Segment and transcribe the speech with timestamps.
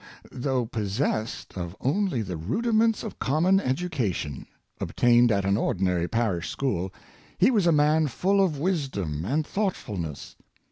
[0.31, 4.47] Though possessed of only the rudiments of common education,
[4.79, 6.91] obtained at an ordinary parish school,
[7.37, 10.37] he was a man full of wisdom and thoughtfulness.